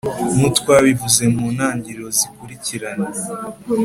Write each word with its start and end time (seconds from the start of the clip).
nk'u 0.35 0.49
twabivuze 0.57 1.23
mu 1.35 1.45
ntangiriro, 1.55 2.07
zikurikiranye 2.17 3.09